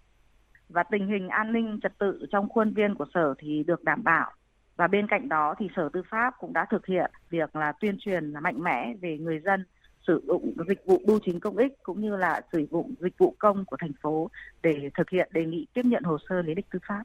và 0.70 0.84
tình 0.92 1.08
hình 1.08 1.28
an 1.28 1.54
ninh 1.54 1.80
trật 1.84 1.98
tự 2.00 2.26
trong 2.32 2.50
khuôn 2.50 2.74
viên 2.74 2.96
của 2.96 3.06
sở 3.14 3.34
thì 3.40 3.64
được 3.68 3.84
đảm 3.84 4.04
bảo 4.04 4.32
và 4.76 4.88
bên 4.88 5.08
cạnh 5.08 5.30
đó 5.30 5.56
thì 5.60 5.68
Sở 5.76 5.90
Tư 5.94 6.02
pháp 6.10 6.34
cũng 6.40 6.54
đã 6.54 6.66
thực 6.72 6.86
hiện 6.86 7.12
việc 7.30 7.56
là 7.56 7.72
tuyên 7.72 7.98
truyền 8.00 8.32
là 8.32 8.40
mạnh 8.40 8.64
mẽ 8.64 8.94
về 9.02 9.18
người 9.18 9.40
dân 9.40 9.66
sử 10.08 10.24
dụng 10.28 10.54
dịch 10.68 10.86
vụ 10.86 11.02
bưu 11.06 11.20
chính 11.26 11.40
công 11.40 11.58
ích 11.58 11.74
cũng 11.84 12.02
như 12.02 12.16
là 12.16 12.42
sử 12.52 12.66
dụng 12.72 12.94
dịch 13.00 13.18
vụ 13.18 13.36
công 13.40 13.66
của 13.66 13.78
thành 13.80 13.94
phố 14.02 14.30
để 14.64 14.90
thực 14.98 15.10
hiện 15.10 15.30
đề 15.34 15.46
nghị 15.46 15.68
tiếp 15.74 15.86
nhận 15.86 16.04
hồ 16.04 16.18
sơ 16.30 16.42
lý 16.42 16.56
lịch 16.56 16.70
tư 16.74 16.80
pháp. 16.88 17.04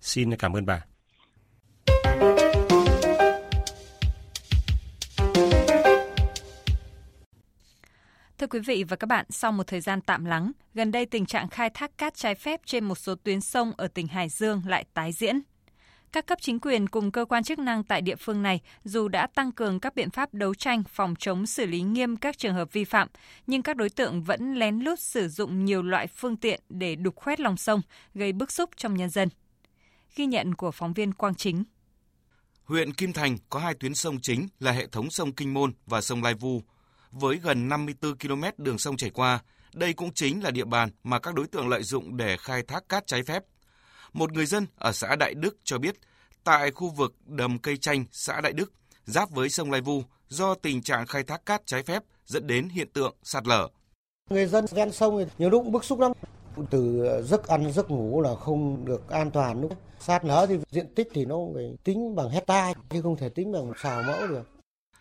Xin 0.00 0.36
cảm 0.36 0.56
ơn 0.56 0.66
bà. 0.66 0.89
Thưa 8.40 8.46
quý 8.46 8.58
vị 8.58 8.84
và 8.84 8.96
các 8.96 9.06
bạn, 9.06 9.26
sau 9.30 9.52
một 9.52 9.66
thời 9.66 9.80
gian 9.80 10.00
tạm 10.00 10.24
lắng, 10.24 10.52
gần 10.74 10.90
đây 10.90 11.06
tình 11.06 11.26
trạng 11.26 11.48
khai 11.48 11.70
thác 11.70 11.98
cát 11.98 12.14
trái 12.14 12.34
phép 12.34 12.60
trên 12.66 12.84
một 12.84 12.98
số 12.98 13.14
tuyến 13.14 13.40
sông 13.40 13.72
ở 13.76 13.88
tỉnh 13.88 14.06
Hải 14.06 14.28
Dương 14.28 14.62
lại 14.66 14.84
tái 14.94 15.12
diễn. 15.12 15.40
Các 16.12 16.26
cấp 16.26 16.38
chính 16.40 16.60
quyền 16.60 16.88
cùng 16.88 17.12
cơ 17.12 17.24
quan 17.24 17.44
chức 17.44 17.58
năng 17.58 17.84
tại 17.84 18.02
địa 18.02 18.16
phương 18.16 18.42
này 18.42 18.60
dù 18.84 19.08
đã 19.08 19.26
tăng 19.26 19.52
cường 19.52 19.80
các 19.80 19.94
biện 19.94 20.10
pháp 20.10 20.34
đấu 20.34 20.54
tranh 20.54 20.82
phòng 20.88 21.14
chống 21.18 21.46
xử 21.46 21.66
lý 21.66 21.80
nghiêm 21.80 22.16
các 22.16 22.38
trường 22.38 22.54
hợp 22.54 22.72
vi 22.72 22.84
phạm, 22.84 23.08
nhưng 23.46 23.62
các 23.62 23.76
đối 23.76 23.90
tượng 23.90 24.22
vẫn 24.22 24.54
lén 24.54 24.78
lút 24.78 25.00
sử 25.00 25.28
dụng 25.28 25.64
nhiều 25.64 25.82
loại 25.82 26.06
phương 26.06 26.36
tiện 26.36 26.60
để 26.68 26.94
đục 26.94 27.16
khoét 27.16 27.40
lòng 27.40 27.56
sông, 27.56 27.82
gây 28.14 28.32
bức 28.32 28.52
xúc 28.52 28.70
trong 28.76 28.96
nhân 28.96 29.10
dân. 29.10 29.28
Ghi 30.16 30.26
nhận 30.26 30.54
của 30.54 30.70
phóng 30.70 30.92
viên 30.92 31.12
Quang 31.12 31.34
Chính. 31.34 31.64
Huyện 32.64 32.94
Kim 32.94 33.12
Thành 33.12 33.36
có 33.50 33.60
hai 33.60 33.74
tuyến 33.74 33.94
sông 33.94 34.20
chính 34.20 34.48
là 34.60 34.72
hệ 34.72 34.86
thống 34.86 35.10
sông 35.10 35.32
Kinh 35.32 35.54
Môn 35.54 35.72
và 35.86 36.00
sông 36.00 36.22
Lai 36.22 36.34
Vu. 36.34 36.62
Với 37.12 37.36
gần 37.36 37.68
54 37.68 38.18
km 38.18 38.44
đường 38.58 38.78
sông 38.78 38.96
chảy 38.96 39.10
qua, 39.10 39.40
đây 39.74 39.92
cũng 39.92 40.12
chính 40.14 40.42
là 40.42 40.50
địa 40.50 40.64
bàn 40.64 40.90
mà 41.04 41.18
các 41.18 41.34
đối 41.34 41.46
tượng 41.46 41.68
lợi 41.68 41.82
dụng 41.82 42.16
để 42.16 42.36
khai 42.36 42.62
thác 42.62 42.88
cát 42.88 43.06
trái 43.06 43.22
phép. 43.22 43.44
Một 44.12 44.32
người 44.32 44.46
dân 44.46 44.66
ở 44.76 44.92
xã 44.92 45.16
Đại 45.16 45.34
Đức 45.34 45.56
cho 45.64 45.78
biết, 45.78 45.96
tại 46.44 46.70
khu 46.70 46.90
vực 46.90 47.14
đầm 47.26 47.58
cây 47.58 47.76
chanh, 47.76 48.04
xã 48.12 48.40
Đại 48.40 48.52
Đức, 48.52 48.72
giáp 49.04 49.30
với 49.30 49.48
sông 49.50 49.70
Lai 49.70 49.80
Vu, 49.80 50.02
do 50.28 50.54
tình 50.54 50.82
trạng 50.82 51.06
khai 51.06 51.22
thác 51.22 51.46
cát 51.46 51.66
trái 51.66 51.82
phép 51.82 52.02
dẫn 52.26 52.46
đến 52.46 52.68
hiện 52.68 52.88
tượng 52.92 53.14
sạt 53.22 53.46
lở. 53.46 53.68
Người 54.30 54.46
dân 54.46 54.64
ven 54.70 54.92
sông 54.92 55.26
nhiều 55.38 55.50
lúc 55.50 55.66
bức 55.66 55.84
xúc 55.84 56.00
lắm. 56.00 56.12
Từ 56.70 57.04
giấc 57.22 57.48
ăn 57.48 57.72
giấc 57.72 57.90
ngủ 57.90 58.20
là 58.20 58.34
không 58.34 58.84
được 58.84 59.08
an 59.08 59.30
toàn. 59.30 59.60
Lúc 59.60 59.72
sạt 60.00 60.24
lở 60.24 60.46
thì 60.48 60.58
diện 60.70 60.94
tích 60.94 61.08
thì 61.14 61.24
nó 61.24 61.36
phải 61.54 61.76
tính 61.84 62.14
bằng 62.14 62.30
hecta 62.30 62.72
chứ 62.90 63.02
không 63.02 63.16
thể 63.16 63.28
tính 63.28 63.52
bằng 63.52 63.72
xào 63.82 64.02
mẫu 64.02 64.26
được. 64.26 64.59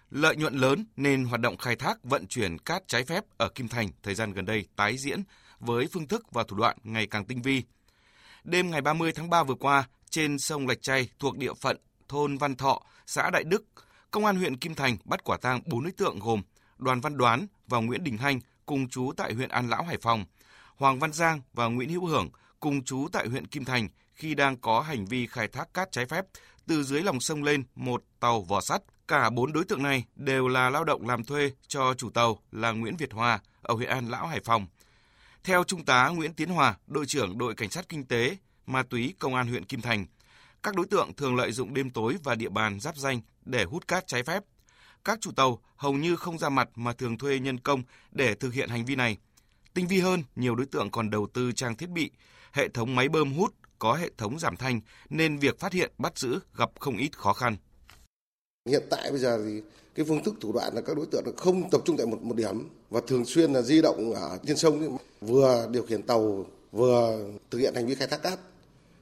Lợi 0.09 0.35
nhuận 0.35 0.53
lớn 0.53 0.85
nên 0.95 1.23
hoạt 1.23 1.41
động 1.41 1.57
khai 1.57 1.75
thác 1.75 2.03
vận 2.03 2.27
chuyển 2.27 2.57
cát 2.57 2.87
trái 2.87 3.03
phép 3.03 3.23
ở 3.37 3.49
Kim 3.49 3.67
Thành 3.67 3.89
thời 4.03 4.15
gian 4.15 4.33
gần 4.33 4.45
đây 4.45 4.65
tái 4.75 4.97
diễn 4.97 5.23
với 5.59 5.87
phương 5.93 6.07
thức 6.07 6.31
và 6.31 6.43
thủ 6.43 6.57
đoạn 6.57 6.77
ngày 6.83 7.07
càng 7.07 7.25
tinh 7.25 7.41
vi. 7.41 7.63
Đêm 8.43 8.71
ngày 8.71 8.81
30 8.81 9.11
tháng 9.11 9.29
3 9.29 9.43
vừa 9.43 9.55
qua, 9.55 9.87
trên 10.09 10.39
sông 10.39 10.67
Lạch 10.67 10.81
Chay 10.81 11.09
thuộc 11.19 11.37
địa 11.37 11.53
phận 11.53 11.77
thôn 12.07 12.37
Văn 12.37 12.55
Thọ, 12.55 12.81
xã 13.05 13.29
Đại 13.29 13.43
Đức, 13.43 13.65
Công 14.11 14.25
an 14.25 14.35
huyện 14.35 14.57
Kim 14.57 14.75
Thành 14.75 14.97
bắt 15.05 15.23
quả 15.23 15.37
tang 15.41 15.61
4 15.65 15.83
đối 15.83 15.91
tượng 15.91 16.19
gồm 16.19 16.41
Đoàn 16.77 17.01
Văn 17.01 17.17
Đoán 17.17 17.47
và 17.67 17.79
Nguyễn 17.79 18.03
Đình 18.03 18.17
Hanh 18.17 18.39
cùng 18.65 18.89
chú 18.89 19.11
tại 19.17 19.33
huyện 19.33 19.49
An 19.49 19.69
Lão 19.69 19.83
Hải 19.83 19.97
Phòng, 20.01 20.25
Hoàng 20.75 20.99
Văn 20.99 21.13
Giang 21.13 21.41
và 21.53 21.67
Nguyễn 21.67 21.89
Hữu 21.89 22.05
Hưởng 22.05 22.29
cùng 22.59 22.83
chú 22.83 23.07
tại 23.11 23.27
huyện 23.27 23.47
Kim 23.47 23.65
Thành 23.65 23.87
khi 24.19 24.35
đang 24.35 24.57
có 24.57 24.81
hành 24.81 25.05
vi 25.05 25.27
khai 25.27 25.47
thác 25.47 25.73
cát 25.73 25.91
trái 25.91 26.05
phép 26.05 26.25
từ 26.67 26.83
dưới 26.83 27.03
lòng 27.03 27.19
sông 27.19 27.43
lên 27.43 27.63
một 27.75 28.03
tàu 28.19 28.41
vỏ 28.41 28.61
sắt. 28.61 28.81
Cả 29.07 29.29
bốn 29.29 29.53
đối 29.53 29.63
tượng 29.63 29.83
này 29.83 30.05
đều 30.15 30.47
là 30.47 30.69
lao 30.69 30.83
động 30.83 31.07
làm 31.07 31.23
thuê 31.23 31.51
cho 31.67 31.93
chủ 31.93 32.09
tàu 32.09 32.39
là 32.51 32.71
Nguyễn 32.71 32.95
Việt 32.95 33.13
Hòa 33.13 33.39
ở 33.61 33.75
huyện 33.75 33.89
An 33.89 34.09
Lão 34.09 34.27
Hải 34.27 34.39
Phòng. 34.39 34.67
Theo 35.43 35.63
Trung 35.63 35.85
tá 35.85 36.07
Nguyễn 36.07 36.33
Tiến 36.33 36.49
Hòa, 36.49 36.77
đội 36.87 37.05
trưởng 37.05 37.37
đội 37.37 37.55
cảnh 37.55 37.69
sát 37.69 37.89
kinh 37.89 38.05
tế, 38.05 38.37
ma 38.65 38.83
túy 38.83 39.13
công 39.19 39.35
an 39.35 39.47
huyện 39.47 39.65
Kim 39.65 39.81
Thành, 39.81 40.05
các 40.63 40.75
đối 40.75 40.85
tượng 40.85 41.13
thường 41.13 41.35
lợi 41.35 41.51
dụng 41.51 41.73
đêm 41.73 41.89
tối 41.89 42.15
và 42.23 42.35
địa 42.35 42.49
bàn 42.49 42.79
giáp 42.79 42.97
danh 42.97 43.21
để 43.45 43.63
hút 43.63 43.87
cát 43.87 44.07
trái 44.07 44.23
phép. 44.23 44.43
Các 45.05 45.17
chủ 45.21 45.31
tàu 45.31 45.59
hầu 45.75 45.93
như 45.93 46.15
không 46.15 46.37
ra 46.37 46.49
mặt 46.49 46.69
mà 46.75 46.93
thường 46.93 47.17
thuê 47.17 47.39
nhân 47.39 47.59
công 47.59 47.83
để 48.11 48.35
thực 48.35 48.53
hiện 48.53 48.69
hành 48.69 48.85
vi 48.85 48.95
này. 48.95 49.17
Tinh 49.73 49.87
vi 49.87 49.99
hơn, 49.99 50.23
nhiều 50.35 50.55
đối 50.55 50.65
tượng 50.65 50.91
còn 50.91 51.09
đầu 51.09 51.27
tư 51.33 51.51
trang 51.51 51.75
thiết 51.75 51.89
bị, 51.89 52.11
hệ 52.51 52.69
thống 52.69 52.95
máy 52.95 53.09
bơm 53.09 53.33
hút 53.33 53.53
có 53.79 53.93
hệ 53.93 54.09
thống 54.17 54.39
giảm 54.39 54.57
thanh 54.57 54.81
nên 55.09 55.37
việc 55.37 55.59
phát 55.59 55.73
hiện 55.73 55.91
bắt 55.97 56.17
giữ 56.17 56.39
gặp 56.57 56.71
không 56.79 56.97
ít 56.97 57.17
khó 57.17 57.33
khăn. 57.33 57.57
Hiện 58.69 58.83
tại 58.89 59.11
bây 59.11 59.19
giờ 59.19 59.41
thì 59.45 59.61
cái 59.95 60.05
phương 60.05 60.23
thức 60.23 60.35
thủ 60.41 60.51
đoạn 60.53 60.75
là 60.75 60.81
các 60.81 60.97
đối 60.97 61.05
tượng 61.05 61.23
không 61.37 61.69
tập 61.69 61.81
trung 61.85 61.97
tại 61.97 62.05
một 62.05 62.21
một 62.21 62.35
điểm 62.35 62.69
và 62.89 63.01
thường 63.07 63.25
xuyên 63.25 63.53
là 63.53 63.61
di 63.61 63.81
động 63.81 64.13
ở 64.13 64.37
trên 64.47 64.57
sông 64.57 64.97
vừa 65.21 65.67
điều 65.71 65.83
khiển 65.83 66.03
tàu 66.03 66.45
vừa 66.71 67.25
thực 67.51 67.57
hiện 67.57 67.75
hành 67.75 67.87
vi 67.87 67.95
khai 67.95 68.07
thác 68.07 68.23
cát. 68.23 68.39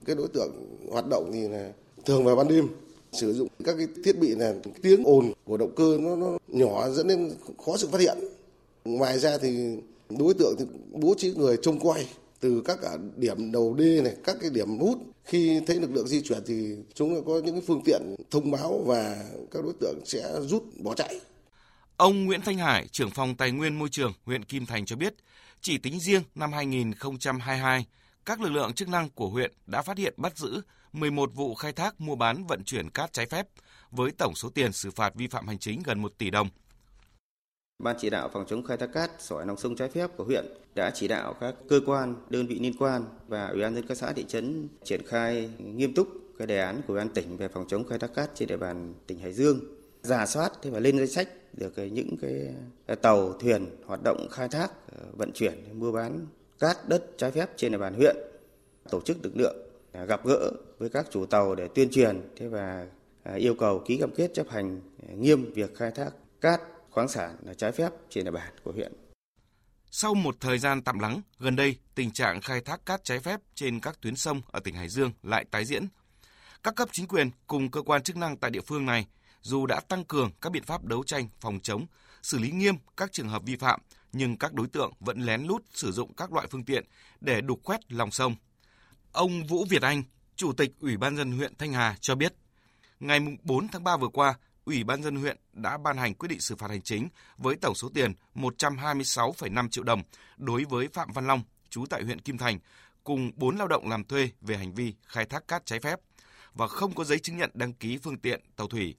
Cái 0.06 0.16
đối 0.16 0.28
tượng 0.28 0.52
hoạt 0.92 1.06
động 1.10 1.30
thì 1.34 1.48
là 1.48 1.72
thường 2.06 2.26
vào 2.26 2.36
ban 2.36 2.48
đêm 2.48 2.68
sử 3.12 3.34
dụng 3.34 3.48
các 3.64 3.76
cái 3.78 3.88
thiết 4.04 4.20
bị 4.20 4.36
là 4.36 4.54
tiếng 4.82 5.04
ồn 5.04 5.34
của 5.46 5.58
động 5.58 5.76
cơ 5.76 5.98
nó, 6.02 6.16
nó 6.16 6.38
nhỏ 6.48 6.90
dẫn 6.90 7.08
đến 7.08 7.32
khó 7.66 7.78
sự 7.78 7.88
phát 7.88 8.02
hiện. 8.02 8.18
Ngoài 8.86 9.20
ra 9.20 9.38
thì 9.38 9.78
đối 10.10 10.34
tượng 10.34 10.56
thì 10.60 10.66
bố 10.92 11.16
trí 11.18 11.34
người 11.34 11.58
trông 11.62 11.80
coi 11.80 12.08
từ 12.40 12.62
các 12.66 12.78
cả 12.82 12.98
điểm 13.16 13.52
đầu 13.52 13.74
đê 13.74 14.02
này, 14.02 14.16
các 14.24 14.38
cái 14.42 14.50
điểm 14.50 14.80
hút 14.80 14.98
khi 15.24 15.62
thấy 15.68 15.80
lực 15.80 15.92
lượng 15.94 16.08
di 16.08 16.22
chuyển 16.22 16.44
thì 16.48 16.76
chúng 16.94 17.26
có 17.26 17.42
những 17.46 17.62
phương 17.62 17.82
tiện 17.86 18.16
thông 18.32 18.52
báo 18.52 18.84
và 18.86 19.24
các 19.52 19.64
đối 19.64 19.74
tượng 19.80 20.00
sẽ 20.06 20.32
rút 20.42 20.64
bỏ 20.84 20.94
chạy. 20.94 21.20
Ông 21.98 22.26
Nguyễn 22.26 22.42
Thanh 22.42 22.58
Hải, 22.58 22.88
trưởng 22.88 23.12
phòng 23.12 23.36
Tài 23.36 23.52
nguyên 23.52 23.80
Môi 23.80 23.90
trường 23.90 24.14
huyện 24.24 24.46
Kim 24.46 24.66
Thành 24.66 24.86
cho 24.86 24.96
biết, 24.96 25.14
chỉ 25.62 25.78
tính 25.78 26.00
riêng 26.00 26.24
năm 26.36 26.54
2022, 26.54 27.86
các 28.26 28.42
lực 28.42 28.50
lượng 28.50 28.74
chức 28.74 28.90
năng 28.90 29.10
của 29.10 29.30
huyện 29.30 29.52
đã 29.66 29.82
phát 29.82 29.98
hiện 29.98 30.14
bắt 30.18 30.38
giữ 30.38 30.62
11 30.94 31.34
vụ 31.34 31.56
khai 31.56 31.72
thác 31.72 32.02
mua 32.02 32.16
bán 32.16 32.46
vận 32.48 32.64
chuyển 32.64 32.90
cát 32.90 33.14
trái 33.14 33.26
phép 33.26 33.48
với 33.92 34.12
tổng 34.12 34.36
số 34.36 34.50
tiền 34.50 34.74
xử 34.74 34.92
phạt 34.92 35.16
vi 35.16 35.28
phạm 35.28 35.48
hành 35.48 35.60
chính 35.60 35.82
gần 35.84 36.02
1 36.02 36.18
tỷ 36.18 36.30
đồng. 36.30 36.50
Ban 37.80 37.96
chỉ 38.00 38.10
đạo 38.10 38.30
phòng 38.34 38.46
chống 38.48 38.64
khai 38.64 38.78
thác 38.78 38.94
cát, 38.94 39.12
sỏi 39.20 39.46
lòng 39.46 39.58
sông 39.58 39.76
trái 39.76 39.90
phép 39.90 40.10
của 40.18 40.24
huyện 40.24 40.46
đã 40.76 40.92
chỉ 40.94 41.08
đạo 41.08 41.34
các 41.40 41.56
cơ 41.70 41.80
quan, 41.86 42.16
đơn 42.30 42.48
vị 42.48 42.60
liên 42.62 42.74
quan 42.80 43.06
và 43.28 43.48
ủy 43.48 43.62
ban 43.62 43.76
dân 43.76 43.86
các 43.88 43.98
xã 43.98 44.14
thị 44.14 44.26
trấn 44.28 44.68
triển 44.84 45.02
khai 45.08 45.50
nghiêm 45.58 45.94
túc 45.94 46.08
cái 46.38 46.48
đề 46.48 46.60
án 46.60 46.76
của 46.76 46.94
ủy 46.94 46.98
ban 46.98 47.10
tỉnh 47.10 47.38
về 47.38 47.48
phòng 47.48 47.66
chống 47.68 47.88
khai 47.88 48.00
thác 48.00 48.14
cát 48.14 48.30
trên 48.36 48.48
địa 48.48 48.58
bàn 48.58 48.94
tỉnh 49.08 49.20
Hải 49.20 49.34
Dương, 49.34 49.60
giả 50.02 50.26
soát 50.26 50.52
thế 50.62 50.70
và 50.70 50.80
lên 50.80 50.98
danh 50.98 51.08
sách 51.08 51.28
được 51.54 51.74
những 51.78 52.16
cái 52.22 52.54
tàu 53.02 53.34
thuyền 53.34 53.66
hoạt 53.86 54.00
động 54.04 54.28
khai 54.32 54.48
thác, 54.50 54.72
ờ, 54.98 55.06
vận 55.18 55.32
chuyển, 55.32 55.80
mua 55.80 55.92
bán 55.92 56.26
cát 56.60 56.90
đất 56.90 57.18
trái 57.18 57.32
phép 57.32 57.50
trên 57.56 57.72
địa 57.72 57.78
bàn 57.78 57.94
huyện, 57.94 58.16
tổ 58.92 59.02
chức 59.02 59.18
lực 59.24 59.38
lượng 59.38 59.56
à, 59.92 60.06
gặp 60.06 60.26
gỡ 60.26 60.52
với 60.78 60.90
các 60.90 61.08
chủ 61.12 61.26
tàu 61.26 61.56
để 61.56 61.68
tuyên 61.68 61.90
truyền 61.92 62.22
thế 62.36 62.48
và 62.48 62.88
à, 63.24 63.34
yêu 63.34 63.56
cầu 63.56 63.80
ký 63.86 63.98
cam 63.98 64.12
kết 64.12 64.34
chấp 64.34 64.50
hành 64.50 64.82
à, 65.10 65.14
nghiêm 65.18 65.54
việc 65.54 65.76
khai 65.76 65.92
thác 65.92 66.10
cát 66.42 66.62
khoáng 66.92 67.08
sản 67.08 67.36
là 67.44 67.54
trái 67.54 67.72
phép 67.72 67.90
trên 68.10 68.26
địa 68.26 68.32
bàn 68.32 68.54
của 68.64 68.72
huyện. 68.72 68.94
Sau 69.92 70.14
một 70.14 70.36
thời 70.40 70.60
gian 70.60 70.82
tạm 70.82 71.00
lắng, 71.00 71.22
gần 71.40 71.56
đây 71.56 71.78
tình 71.96 72.12
trạng 72.12 72.42
khai 72.42 72.62
thác 72.62 72.86
cát 72.86 73.04
trái 73.04 73.20
phép 73.20 73.40
trên 73.56 73.80
các 73.80 74.02
tuyến 74.02 74.16
sông 74.16 74.42
ở 74.48 74.60
tỉnh 74.60 74.76
Hải 74.76 74.90
Dương 74.90 75.12
lại 75.24 75.46
tái 75.52 75.66
diễn. 75.66 75.88
Các 76.64 76.76
cấp 76.76 76.90
chính 76.92 77.08
quyền 77.08 77.30
cùng 77.48 77.72
cơ 77.72 77.82
quan 77.82 78.04
chức 78.04 78.18
năng 78.18 78.38
tại 78.38 78.52
địa 78.52 78.62
phương 78.62 78.86
này 78.86 79.08
dù 79.42 79.66
đã 79.66 79.80
tăng 79.80 80.06
cường 80.06 80.32
các 80.42 80.52
biện 80.52 80.64
pháp 80.64 80.84
đấu 80.84 81.04
tranh, 81.04 81.30
phòng 81.40 81.60
chống, 81.64 81.86
xử 82.22 82.40
lý 82.40 82.52
nghiêm 82.52 82.76
các 82.98 83.12
trường 83.12 83.30
hợp 83.30 83.44
vi 83.46 83.56
phạm, 83.56 83.80
nhưng 84.12 84.38
các 84.38 84.54
đối 84.54 84.68
tượng 84.68 84.94
vẫn 85.00 85.22
lén 85.22 85.44
lút 85.44 85.66
sử 85.74 85.92
dụng 85.92 86.14
các 86.14 86.34
loại 86.34 86.48
phương 86.52 86.66
tiện 86.66 86.86
để 87.22 87.42
đục 87.42 87.60
khoét 87.64 87.92
lòng 87.92 88.12
sông. 88.12 88.36
Ông 89.12 89.44
Vũ 89.44 89.66
Việt 89.70 89.82
Anh, 89.82 90.04
Chủ 90.36 90.54
tịch 90.54 90.72
Ủy 90.80 90.98
ban 90.98 91.18
dân 91.18 91.32
huyện 91.32 91.56
Thanh 91.58 91.74
Hà 91.74 91.96
cho 92.02 92.16
biết, 92.16 92.34
ngày 93.00 93.20
4 93.44 93.68
tháng 93.68 93.84
3 93.84 93.98
vừa 93.98 94.08
qua, 94.08 94.36
Ủy 94.68 94.84
ban 94.84 95.04
dân 95.04 95.16
huyện 95.16 95.38
đã 95.54 95.78
ban 95.78 95.98
hành 95.98 96.14
quyết 96.14 96.28
định 96.28 96.40
xử 96.40 96.56
phạt 96.56 96.70
hành 96.70 96.82
chính 96.82 97.10
với 97.38 97.56
tổng 97.56 97.76
số 97.76 97.90
tiền 97.94 98.14
126,5 98.36 99.70
triệu 99.70 99.84
đồng 99.84 100.04
đối 100.38 100.64
với 100.64 100.88
Phạm 100.88 101.12
Văn 101.14 101.28
Long, 101.28 101.42
trú 101.70 101.86
tại 101.90 102.04
huyện 102.04 102.22
Kim 102.22 102.38
Thành, 102.38 102.60
cùng 103.04 103.32
4 103.36 103.58
lao 103.58 103.68
động 103.68 103.90
làm 103.90 104.04
thuê 104.04 104.30
về 104.42 104.58
hành 104.58 104.74
vi 104.74 104.94
khai 105.08 105.26
thác 105.26 105.48
cát 105.48 105.66
trái 105.66 105.80
phép 105.80 106.00
và 106.54 106.68
không 106.68 106.96
có 106.96 107.04
giấy 107.04 107.20
chứng 107.20 107.38
nhận 107.38 107.50
đăng 107.54 107.74
ký 107.74 107.98
phương 107.98 108.18
tiện 108.18 108.42
tàu 108.56 108.68
thủy. 108.68 108.96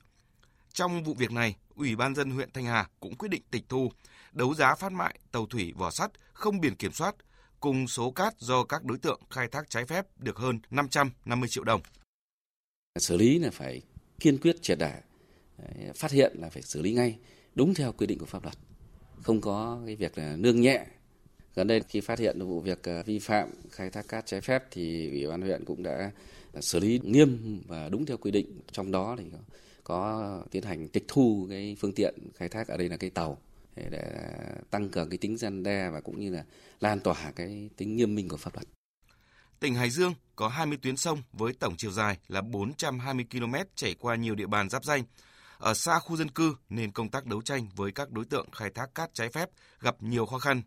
Trong 0.73 1.05
vụ 1.05 1.15
việc 1.15 1.33
này, 1.33 1.57
Ủy 1.75 1.97
ban 1.97 2.15
dân 2.15 2.31
huyện 2.31 2.53
Thanh 2.53 2.65
Hà 2.65 2.89
cũng 3.01 3.17
quyết 3.17 3.29
định 3.29 3.43
tịch 3.51 3.65
thu, 3.69 3.93
đấu 4.33 4.55
giá 4.55 4.75
phát 4.75 4.93
mại 4.93 5.19
tàu 5.33 5.47
thủy 5.47 5.73
vỏ 5.77 5.91
sắt 5.91 6.11
không 6.33 6.61
biển 6.61 6.77
kiểm 6.77 6.93
soát 6.93 7.15
cùng 7.61 7.89
số 7.89 8.11
cát 8.11 8.39
do 8.39 8.65
các 8.65 8.85
đối 8.85 8.99
tượng 8.99 9.21
khai 9.31 9.49
thác 9.49 9.71
trái 9.71 9.85
phép 9.85 10.07
được 10.17 10.37
hơn 10.37 10.61
550 10.71 11.49
triệu 11.49 11.65
đồng. 11.65 11.81
Xử 12.99 13.17
lý 13.17 13.39
là 13.39 13.51
phải 13.53 13.83
kiên 14.21 14.39
quyết 14.39 14.63
triệt 14.63 14.79
đẻ 14.79 15.01
phát 15.95 16.11
hiện 16.11 16.37
là 16.41 16.51
phải 16.51 16.63
xử 16.63 16.83
lý 16.83 16.93
ngay 16.93 17.19
đúng 17.55 17.75
theo 17.75 17.93
quy 17.93 18.07
định 18.07 18.19
của 18.19 18.27
pháp 18.27 18.43
luật. 18.43 18.55
Không 19.23 19.41
có 19.41 19.81
cái 19.87 19.97
việc 19.97 20.19
là 20.19 20.37
nương 20.37 20.61
nhẹ. 20.61 20.87
Gần 21.55 21.67
đây 21.67 21.81
khi 21.89 22.01
phát 22.01 22.19
hiện 22.19 22.39
vụ 22.39 22.61
việc 22.61 22.89
à, 22.89 23.03
vi 23.07 23.19
phạm 23.19 23.51
khai 23.71 23.91
thác 23.91 24.09
cát 24.09 24.27
trái 24.27 24.41
phép 24.41 24.65
thì 24.71 25.11
ủy 25.11 25.27
ban 25.27 25.41
huyện 25.43 25.65
cũng 25.65 25.83
đã 25.83 26.11
à, 26.53 26.61
xử 26.61 26.79
lý 26.79 27.01
nghiêm 27.03 27.63
và 27.67 27.89
đúng 27.89 28.07
theo 28.07 28.17
quy 28.17 28.31
định. 28.31 28.61
Trong 28.73 28.91
đó 28.91 29.17
thì 29.19 29.25
có 29.85 30.43
tiến 30.51 30.63
hành 30.63 30.89
tịch 30.89 31.05
thu 31.09 31.47
cái 31.51 31.77
phương 31.81 31.93
tiện 31.93 32.15
khai 32.35 32.49
thác 32.49 32.69
ở 32.69 32.77
đây 32.77 32.89
là 32.89 32.97
cái 32.97 33.11
tàu 33.11 33.39
để 33.91 34.03
tăng 34.71 34.89
cường 34.89 35.11
cái 35.11 35.19
tính 35.19 35.37
gian 35.37 35.63
đe 35.63 35.91
và 35.91 36.01
cũng 36.01 36.21
như 36.21 36.31
là 36.31 36.45
lan 36.81 37.01
tỏa 37.01 37.33
cái 37.37 37.71
tính 37.77 37.97
nghiêm 37.97 38.15
minh 38.15 38.29
của 38.29 38.37
pháp 38.37 38.55
luật. 38.55 38.69
Tỉnh 39.61 39.75
Hải 39.75 39.91
Dương 39.91 40.15
có 40.37 40.49
20 40.49 40.79
tuyến 40.83 40.97
sông 40.97 41.23
với 41.33 41.53
tổng 41.53 41.75
chiều 41.77 41.91
dài 41.91 42.19
là 42.29 42.41
420 42.41 43.27
km 43.31 43.55
chảy 43.75 43.95
qua 43.95 44.17
nhiều 44.17 44.35
địa 44.35 44.47
bàn 44.47 44.69
giáp 44.71 44.85
danh, 44.85 45.03
ở 45.59 45.75
xa 45.75 45.99
khu 45.99 46.17
dân 46.17 46.31
cư 46.31 46.57
nên 46.69 46.93
công 46.93 47.11
tác 47.11 47.27
đấu 47.27 47.43
tranh 47.43 47.69
với 47.77 47.93
các 47.93 48.11
đối 48.11 48.25
tượng 48.25 48.51
khai 48.51 48.71
thác 48.71 48.95
cát 48.95 49.15
trái 49.15 49.31
phép 49.31 49.51
gặp 49.81 49.97
nhiều 50.01 50.27
khó 50.27 50.39
khăn. 50.39 50.63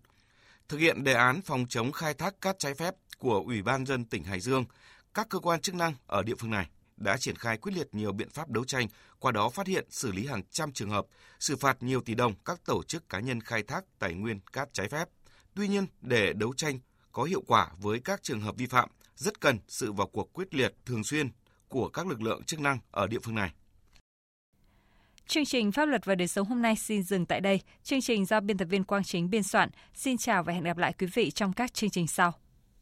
Thực 0.68 0.78
hiện 0.78 1.04
đề 1.04 1.14
án 1.14 1.42
phòng 1.42 1.66
chống 1.70 1.92
khai 1.92 2.14
thác 2.14 2.42
cát 2.42 2.60
trái 2.60 2.74
phép 2.74 2.96
của 3.18 3.44
Ủy 3.46 3.62
ban 3.62 3.86
dân 3.86 4.06
tỉnh 4.06 4.24
Hải 4.24 4.40
Dương, 4.40 4.66
các 5.14 5.30
cơ 5.30 5.40
quan 5.40 5.62
chức 5.62 5.76
năng 5.76 5.94
ở 6.08 6.24
địa 6.24 6.36
phương 6.36 6.50
này 6.50 6.70
đã 6.98 7.18
triển 7.18 7.36
khai 7.36 7.58
quyết 7.58 7.72
liệt 7.76 7.88
nhiều 7.92 8.12
biện 8.12 8.30
pháp 8.30 8.50
đấu 8.50 8.66
tranh, 8.66 8.88
qua 9.20 9.32
đó 9.32 9.50
phát 9.50 9.68
hiện 9.68 9.86
xử 9.90 10.12
lý 10.12 10.28
hàng 10.28 10.44
trăm 10.52 10.72
trường 10.72 10.90
hợp, 10.90 11.06
xử 11.40 11.56
phạt 11.56 11.84
nhiều 11.84 12.02
tỷ 12.02 12.16
đồng 12.16 12.34
các 12.46 12.66
tổ 12.66 12.84
chức 12.84 13.10
cá 13.10 13.20
nhân 13.20 13.42
khai 13.42 13.64
thác 13.64 13.84
tài 14.00 14.14
nguyên 14.14 14.40
cát 14.54 14.74
trái 14.74 14.90
phép. 14.90 15.10
Tuy 15.54 15.68
nhiên, 15.68 15.86
để 16.02 16.34
đấu 16.34 16.54
tranh 16.54 16.80
có 17.12 17.24
hiệu 17.24 17.44
quả 17.48 17.70
với 17.78 18.00
các 18.00 18.24
trường 18.24 18.42
hợp 18.42 18.56
vi 18.58 18.66
phạm, 18.66 18.90
rất 19.16 19.42
cần 19.42 19.60
sự 19.68 19.92
vào 19.92 20.08
cuộc 20.08 20.34
quyết 20.34 20.54
liệt 20.54 20.74
thường 20.86 21.04
xuyên 21.04 21.30
của 21.68 21.90
các 21.90 22.08
lực 22.08 22.22
lượng 22.22 22.44
chức 22.44 22.60
năng 22.60 22.80
ở 22.92 23.08
địa 23.08 23.20
phương 23.24 23.36
này. 23.36 23.54
Chương 25.32 25.46
trình 25.46 25.72
Pháp 25.72 25.86
luật 25.86 26.06
và 26.06 26.16
đời 26.16 26.28
sống 26.28 26.48
hôm 26.48 26.62
nay 26.62 26.76
xin 26.76 27.04
dừng 27.04 27.26
tại 27.26 27.42
đây. 27.42 27.62
Chương 27.84 28.02
trình 28.02 28.26
do 28.26 28.40
biên 28.40 28.58
tập 28.58 28.66
viên 28.66 28.84
Quang 28.84 29.04
Chính 29.04 29.30
biên 29.30 29.44
soạn. 29.44 29.70
Xin 29.94 30.18
chào 30.18 30.44
và 30.44 30.54
hẹn 30.54 30.64
gặp 30.64 30.78
lại 30.78 30.94
quý 31.00 31.08
vị 31.14 31.32
trong 31.32 31.54
các 31.54 31.74
chương 31.74 31.90
trình 31.90 32.08
sau. 32.08 32.34